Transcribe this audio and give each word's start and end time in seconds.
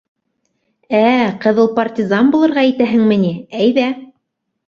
—Ә-ә... 0.99 1.27
ҡыҙыл 1.43 1.69
партизан 1.79 2.33
булырға 2.37 2.63
итәһеңме 2.71 3.21
ни, 3.27 3.29
әйҙә. 3.67 3.87